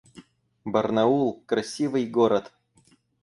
Барнаул— 0.65 1.35
красивый 1.45 2.07
город 2.07 2.51